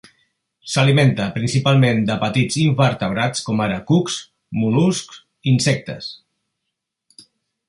S'alimenta 0.75 1.25
principalment 1.35 2.01
de 2.07 2.15
petits 2.23 2.57
invertebrats 2.63 3.45
com 3.51 3.61
ara 3.67 3.77
cucs, 3.93 4.19
mol·luscs 4.63 5.21
i 5.21 5.53
insectes. 5.55 6.13